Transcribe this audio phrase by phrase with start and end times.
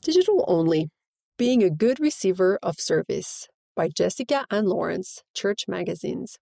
[0.00, 0.90] Digital Only
[1.36, 6.38] Being a Good Receiver of Service by Jessica Ann Lawrence, Church Magazines.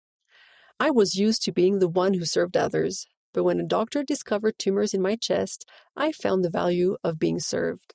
[0.78, 4.58] I was used to being the one who served others, but when a doctor discovered
[4.58, 5.64] tumors in my chest,
[5.96, 7.94] I found the value of being served.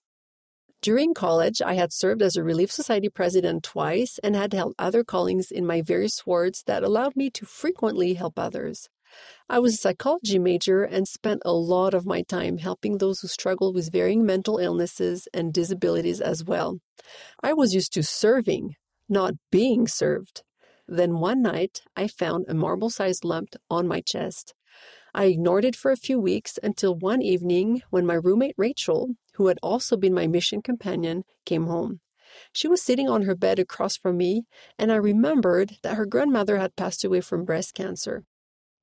[0.82, 5.04] During college, I had served as a Relief Society president twice and had held other
[5.04, 8.90] callings in my various wards that allowed me to frequently help others.
[9.50, 13.28] I was a psychology major and spent a lot of my time helping those who
[13.28, 16.80] struggle with varying mental illnesses and disabilities as well.
[17.44, 18.76] I was used to serving,
[19.10, 20.44] not being served.
[20.88, 24.54] Then one night, I found a marble sized lump on my chest.
[25.14, 29.48] I ignored it for a few weeks until one evening when my roommate Rachel, who
[29.48, 32.00] had also been my mission companion, came home.
[32.54, 34.44] She was sitting on her bed across from me,
[34.80, 38.24] and I remembered that her grandmother had passed away from breast cancer.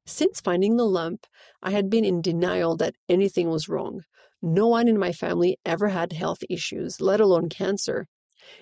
[0.09, 1.27] Since finding the lump,
[1.63, 4.05] I had been in denial that anything was wrong.
[4.41, 8.07] No one in my family ever had health issues, let alone cancer.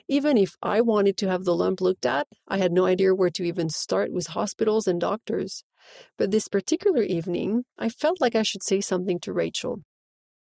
[0.09, 3.31] Even if I wanted to have the lump looked at, I had no idea where
[3.31, 5.63] to even start with hospitals and doctors.
[6.19, 9.83] But this particular evening, I felt like I should say something to Rachel.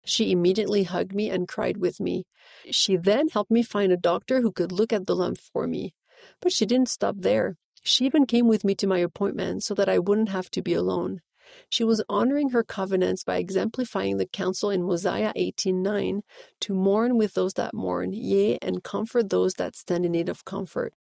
[0.06, 2.26] She immediately hugged me and cried with me.
[2.70, 5.96] She then helped me find a doctor who could look at the lump for me.
[6.40, 7.58] But she didn't stop there.
[7.84, 10.74] She even came with me to my appointment so that I wouldn't have to be
[10.74, 11.22] alone.
[11.70, 16.24] She was honoring her covenants by exemplifying the counsel in Mosiah 18:9
[16.62, 20.46] to mourn with those that mourn, yea, and comfort those that stand in need of
[20.46, 20.94] comfort.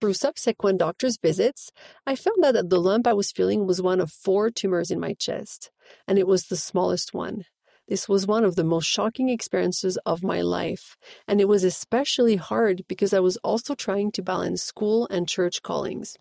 [0.00, 1.72] Through subsequent doctor's visits,
[2.06, 5.00] I found out that the lump I was feeling was one of four tumors in
[5.00, 5.70] my chest,
[6.06, 7.46] and it was the smallest one.
[7.86, 10.96] This was one of the most shocking experiences of my life,
[11.28, 15.62] and it was especially hard because I was also trying to balance school and church
[15.62, 16.16] callings.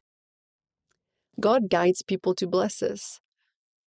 [1.39, 3.19] God guides people to bless us.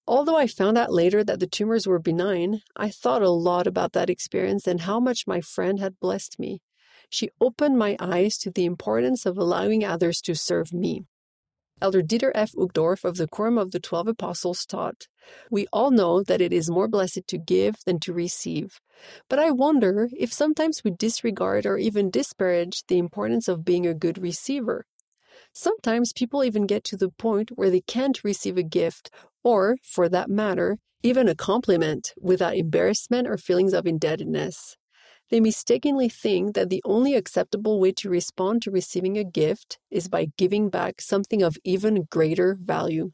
[0.07, 3.93] Although I found out later that the tumors were benign, I thought a lot about
[3.93, 6.63] that experience and how much my friend had blessed me.
[7.11, 11.05] She opened my eyes to the importance of allowing others to serve me.
[11.83, 12.53] Elder Dieter F.
[12.53, 15.09] Uchtdorf of the Quorum of the Twelve Apostles taught,
[15.51, 18.81] We all know that it is more blessed to give than to receive.
[19.29, 23.93] But I wonder if sometimes we disregard or even disparage the importance of being a
[23.93, 24.87] good receiver.
[25.53, 29.11] Sometimes people even get to the point where they can't receive a gift,
[29.45, 34.79] or, for that matter, even a compliment without embarrassment or feelings of indebtedness.
[35.31, 40.09] They mistakenly think that the only acceptable way to respond to receiving a gift is
[40.09, 43.11] by giving back something of even greater value.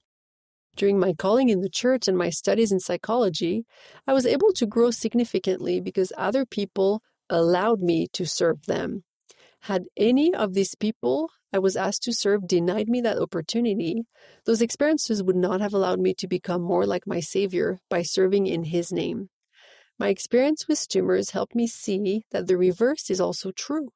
[0.76, 3.64] During my calling in the church and my studies in psychology,
[4.06, 9.04] I was able to grow significantly because other people allowed me to serve them.
[9.60, 14.04] Had any of these people I was asked to serve denied me that opportunity,
[14.46, 18.46] those experiences would not have allowed me to become more like my Savior by serving
[18.46, 19.28] in His name.
[20.02, 23.90] My experience with tumors helped me see that the reverse is also true.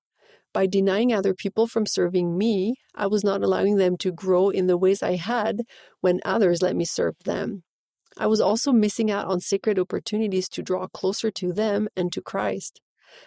[0.55, 4.69] By denying other people from serving me, I was not allowing them to grow in
[4.69, 5.63] the ways I had
[6.03, 7.65] when others let me serve them.
[8.17, 12.23] I was also missing out on sacred opportunities to draw closer to them and to
[12.23, 12.81] Christ.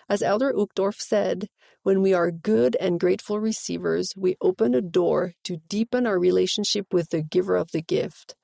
[0.07, 1.47] As Elder Uchtdorf said,
[1.83, 6.93] when we are good and grateful receivers, we open a door to deepen our relationship
[6.93, 8.35] with the giver of the gift.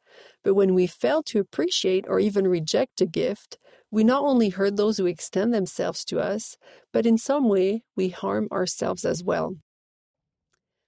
[0.44, 3.58] But when we fail to appreciate or even reject a gift,
[3.92, 6.58] we not only hurt those who extend themselves to us,
[6.92, 9.56] but in some way we harm ourselves as well.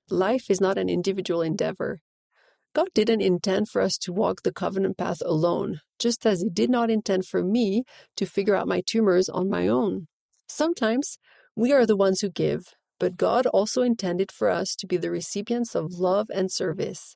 [0.10, 2.02] Life is not an individual endeavor.
[2.74, 6.70] God didn't intend for us to walk the covenant path alone, just as He did
[6.70, 7.84] not intend for me
[8.16, 10.08] to figure out my tumors on my own.
[10.48, 11.18] Sometimes
[11.56, 15.12] we are the ones who give, but God also intended for us to be the
[15.12, 17.16] recipients of love and service.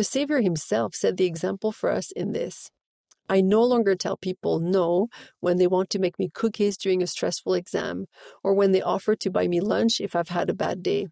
[0.00, 2.70] The Savior himself set the example for us in this.
[3.28, 5.08] I no longer tell people no
[5.40, 8.06] when they want to make me cookies during a stressful exam
[8.42, 11.08] or when they offer to buy me lunch if I've had a bad day.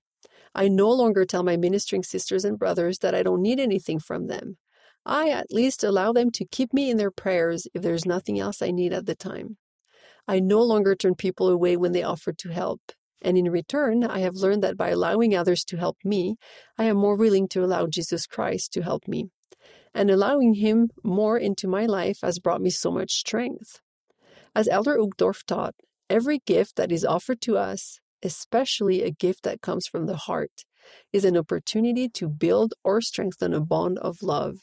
[0.54, 4.26] I no longer tell my ministering sisters and brothers that I don't need anything from
[4.26, 4.56] them.
[5.04, 8.62] I at least allow them to keep me in their prayers if there's nothing else
[8.62, 9.58] I need at the time.
[10.26, 12.80] I no longer turn people away when they offer to help.
[13.20, 16.36] And in return, I have learned that by allowing others to help me,
[16.76, 19.26] I am more willing to allow Jesus Christ to help me.
[19.94, 23.80] And allowing Him more into my life has brought me so much strength.
[24.54, 25.74] As Elder Uchtdorf taught,
[26.08, 30.64] every gift that is offered to us, especially a gift that comes from the heart,
[31.12, 34.58] is an opportunity to build or strengthen a bond of love.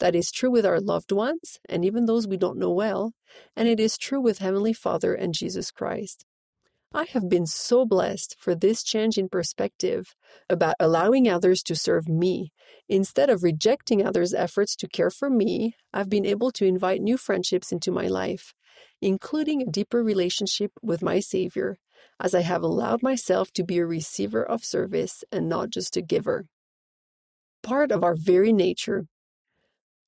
[0.00, 3.12] That is true with our loved ones and even those we don't know well,
[3.54, 6.24] and it is true with Heavenly Father and Jesus Christ.
[6.94, 10.14] I have been so blessed for this change in perspective
[10.48, 12.52] about allowing others to serve me.
[12.88, 17.18] Instead of rejecting others' efforts to care for me, I've been able to invite new
[17.18, 18.54] friendships into my life.
[19.00, 21.78] including a deeper relationship with my Savior,
[22.20, 26.02] as I have allowed myself to be a receiver of service and not just a
[26.02, 26.46] giver.
[27.62, 29.06] Part of our very nature.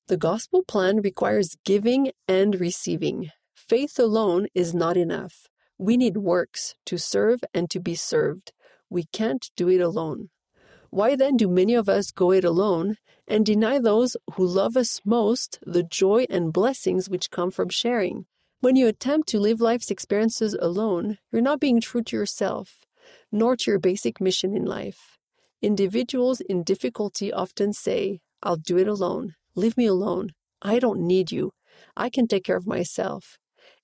[0.07, 3.31] The gospel plan requires giving and receiving.
[3.55, 5.47] Faith alone is not enough.
[5.77, 8.51] We need works to serve and to be served.
[8.89, 10.29] We can't do it alone.
[10.89, 12.97] Why then do many of us go it alone
[13.27, 18.25] and deny those who love us most the joy and blessings which come from sharing?
[18.59, 22.85] When you attempt to live life's experiences alone, you're not being true to yourself,
[23.31, 25.17] nor to your basic mission in life.
[25.61, 29.35] Individuals in difficulty often say, I'll do it alone.
[29.55, 30.31] Leave me alone.
[30.61, 31.51] I don't need you.
[31.95, 33.37] I can take care of myself.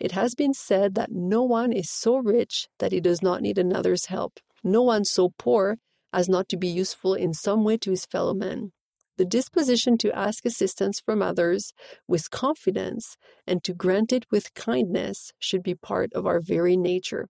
[0.04, 3.58] It has been said that no one is so rich that he does not need
[3.58, 4.42] another's help.
[4.62, 5.78] No one so poor
[6.12, 8.74] as not to be useful in some way to his fellow men.
[9.16, 11.72] The disposition to ask assistance from others
[12.06, 13.16] with confidence
[13.48, 17.30] and to grant it with kindness should be part of our very nature.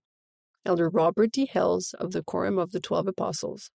[0.66, 1.46] Elder Robert D.
[1.46, 3.70] Hales of the Quorum of the Twelve Apostles.